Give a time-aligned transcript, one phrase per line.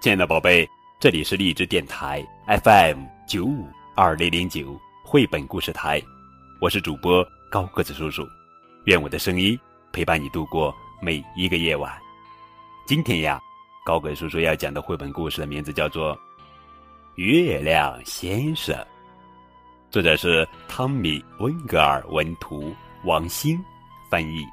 [0.00, 0.68] 亲爱的宝贝，
[1.00, 2.24] 这里是荔枝电台
[2.62, 3.66] FM 九五
[3.96, 6.00] 二零零九绘本故事台，
[6.60, 8.24] 我是主播高个子叔叔，
[8.84, 9.58] 愿我的声音
[9.90, 10.72] 陪伴你度过
[11.02, 11.92] 每一个夜晚。
[12.86, 13.40] 今天呀，
[13.84, 16.14] 高个叔叔要讲的绘本故事的名字叫做
[17.16, 18.72] 《月亮先生》，
[19.90, 22.72] 作者是汤米·温格尔文图，
[23.02, 23.58] 王鑫
[24.08, 24.44] 翻译。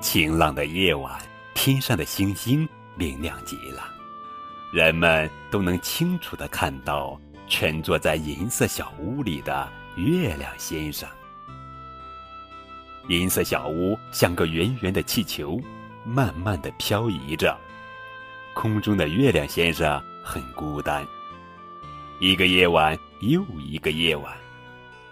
[0.00, 1.20] 晴朗的夜晚，
[1.54, 3.88] 天上的星星明亮极了，
[4.72, 11.08] 人们都能清楚的看到蜷坐在银色小屋里的月亮先生。
[13.08, 15.60] 银色小屋像个圆圆的气球，
[16.04, 17.56] 慢慢的漂移着。
[18.54, 21.06] 空中的月亮先生很孤单。
[22.20, 24.36] 一个夜晚又一个夜晚，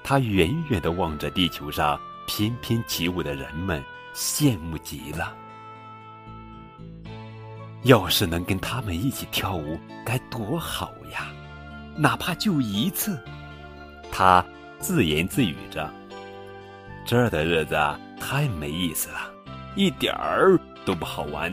[0.02, 3.82] 他远远的望着地球上翩翩起舞的人们。
[4.12, 5.36] 羡慕极了！
[7.82, 11.32] 要是能跟他们一起跳舞，该多好呀！
[11.96, 13.18] 哪怕就一次。
[14.12, 14.44] 他
[14.78, 15.90] 自言自语着
[17.06, 17.76] ：“这儿的日子
[18.20, 19.30] 太没意思了，
[19.76, 21.52] 一点儿都不好玩。”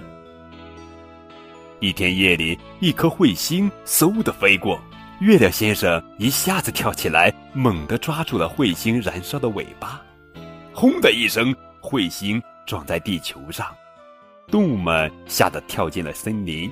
[1.80, 4.82] 一天夜里，一颗彗星嗖的飞过，
[5.20, 10.02] 月亮先生一下子跳起来，猛地抓住了彗星燃烧的尾巴，
[10.74, 11.56] 轰的一声。
[11.80, 13.74] 彗星撞在地球上，
[14.50, 16.72] 动物们吓得跳进了森林。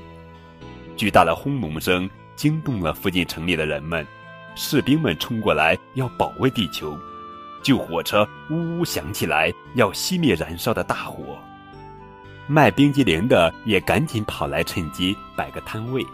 [0.95, 4.07] 巨大的轰隆声惊动了附近城里的人们，
[4.55, 6.97] 士兵们冲过来要保卫地球，
[7.61, 11.37] 救火车呜呜响起来要熄灭燃烧的大火。
[12.47, 16.05] 卖冰激凌的也赶紧跑来趁机摆个摊位。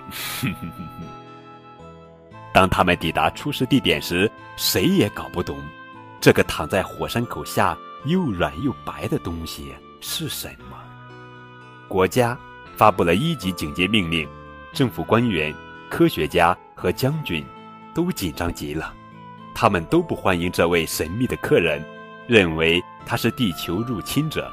[2.52, 5.60] 当他们抵达出事地点时，谁也搞不懂，
[6.20, 7.78] 这个躺在火山口下。
[8.06, 10.81] 又软又白的东西是什么？
[11.92, 12.38] 国家
[12.78, 14.26] 发布了一级警戒命令，
[14.72, 15.54] 政府官员、
[15.90, 17.46] 科学家和将军
[17.94, 18.94] 都紧张极了。
[19.54, 21.84] 他们都不欢迎这位神秘的客人，
[22.28, 24.50] 认为他是地球入侵者。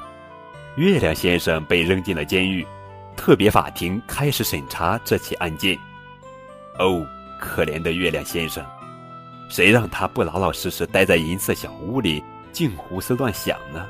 [0.75, 2.67] 月亮先生被扔进了监狱，
[3.17, 5.79] 特别法庭开始审查这起案件。
[6.81, 7.07] 哦，
[7.39, 8.67] 可怜的月亮先生，
[9.49, 12.21] 谁让他不老老实实待在银色小屋里？
[12.51, 13.87] 净胡思乱想呢，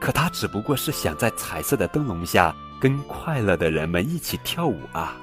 [0.00, 5.16] 可他只不过是想在彩色的灯笼下跟快乐的人们一起跳舞啊。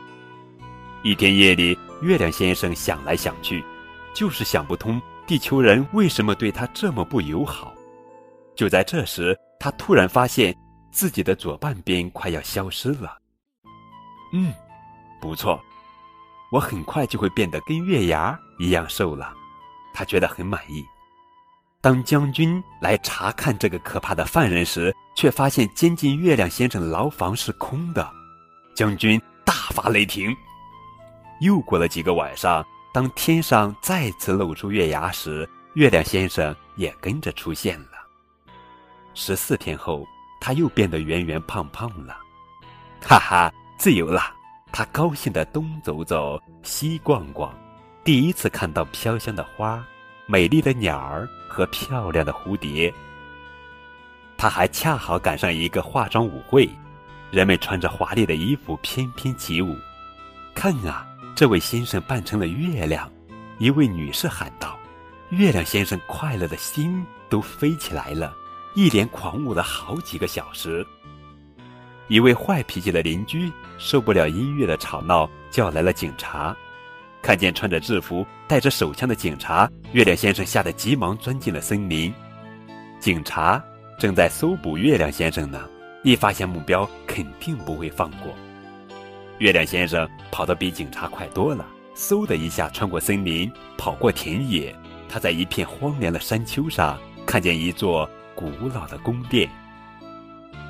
[1.04, 3.64] 一天夜里，月亮先生想来想去，
[4.14, 7.74] 就是想不通地球人为什么对他这么不友好。
[8.56, 10.56] 就在这时，他突然发现
[10.92, 13.18] 自己的左半边快要消失了。
[14.34, 14.54] 嗯，
[15.22, 15.60] 不错，
[16.52, 19.34] 我很快就会变得跟月牙一样瘦了。
[19.94, 20.84] 他觉得很满意。
[21.88, 28.12] 当将军来查看这个可怕的犯人时，却发现监禁月亮先生牢房是空的。
[28.76, 30.36] 将军大发雷霆。
[31.40, 32.62] 又过了几个晚上，
[32.94, 37.92] 当天上再次露出月牙时，月亮先生也跟着出现了。
[39.14, 40.06] 十四天后，
[40.42, 42.18] 他又变得圆圆胖胖了。
[43.02, 44.24] 哈哈，自由了！
[44.74, 47.58] 他高兴地东走走，西逛逛，
[48.04, 49.82] 第一次看到飘香的花。
[50.30, 52.94] 美丽的鸟儿和漂亮的蝴蝶。
[54.38, 56.70] 他还恰好赶上一个化妆舞会，
[57.32, 59.74] 人们穿着华丽的衣服翩翩起舞。
[60.54, 63.10] 看啊，这位先生扮成了月亮，
[63.58, 64.78] 一位女士喊道
[65.32, 68.36] ：“月亮先生快乐的心都飞起来了，
[68.76, 70.86] 一连狂舞了好几个小时。”
[72.10, 76.56] 一位坏脾气的邻居受不了音乐的吵闹，叫来了警察。
[77.28, 82.14] 看见穿着制服、带着手枪的警察，月亮先生吓得急忙钻进了森林。
[83.02, 83.62] 警察
[84.00, 85.62] 正在搜捕月亮先生呢，
[86.06, 88.34] 一发现目标肯定不会放过。
[89.40, 91.66] 月亮先生跑得比警察快多了，
[91.98, 94.74] 嗖的一下穿过森林，跑过田野。
[95.10, 99.50] 他在一片荒凉的山丘上看见一座古老的宫殿。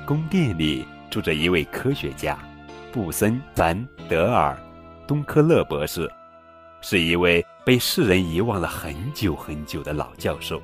[0.04, 2.36] 宫殿里住着一位科学家，
[2.90, 4.58] 布森·凡德尔·
[5.06, 6.10] 东科勒博士。
[6.80, 10.62] 是一位被世人遗忘了很久很久的老教授，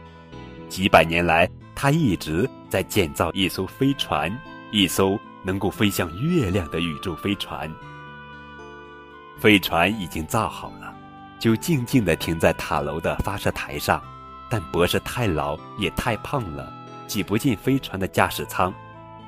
[0.69, 4.33] 几百年来，他一直在建造一艘飞船，
[4.71, 7.71] 一艘能够飞向月亮的宇宙飞船。
[9.39, 10.95] 飞船已经造好了，
[11.41, 14.01] 就静静地停在塔楼的发射台上。
[14.49, 16.73] 但博士太老也太胖了，
[17.09, 18.73] 挤不进飞船的驾驶舱，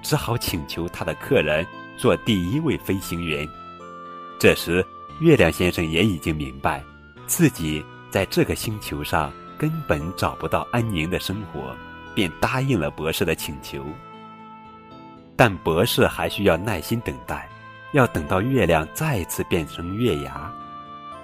[0.03, 1.67] 只好请求他的客人
[1.97, 3.47] 做第一位飞行员。
[4.39, 4.87] 这时。
[5.21, 6.83] 月亮先生也已经明白，
[7.27, 11.75] 自己在这个星球上根本找不到安宁的生活，
[12.15, 13.85] 便答应了博士的请求。
[15.35, 17.49] 但博士还需要耐心等待，
[17.93, 20.53] 要等到月亮再次变成月牙，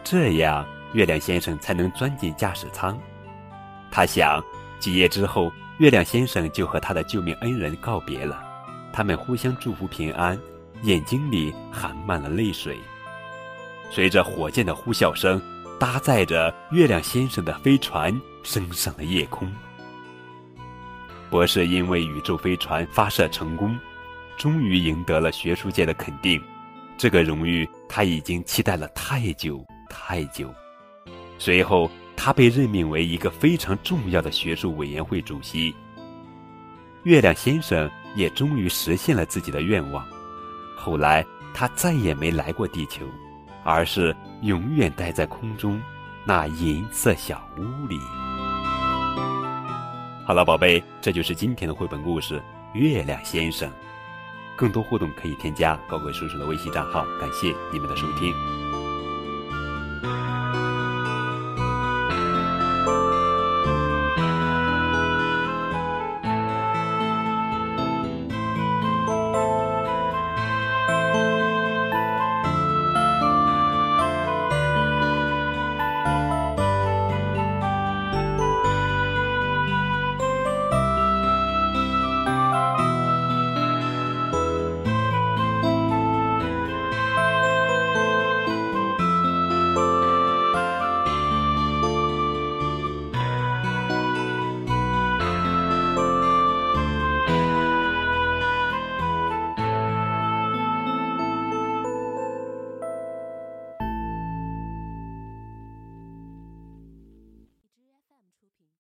[0.03, 2.99] 这样月亮先生才能钻进驾驶舱。
[3.91, 4.43] 他想，
[4.79, 8.43] 几夜之后，月亮先生就和他的救命恩人告别了，
[8.91, 10.39] 他们互相祝福平安，
[10.83, 12.79] 眼睛里含满了泪水。
[13.95, 15.41] 随着火箭的呼啸声，
[15.79, 19.47] 搭载着月亮先生的飞船升上了夜空。
[21.29, 23.79] 博士因为宇宙飞船发射成功。
[24.39, 26.43] 终于赢得了学术界的肯定，
[26.97, 30.53] 这个荣誉他已经期待了太久太久。
[31.39, 35.73] 随后，他被任命为一个非常重要的学术委员会主席。
[37.05, 40.05] 月亮先生也终于实现了自己的愿望。
[40.77, 43.07] 后来，他再也没来过地球，
[43.65, 45.81] 而是永远待在空中
[46.25, 47.99] 那银色小屋里。
[50.25, 52.39] 好了，宝贝，这就是今天的绘本故事
[52.79, 53.69] 《月亮先生》。
[54.57, 58.82] 更多互动可以添加高贵叔叔的微信账号，感谢你们的收听。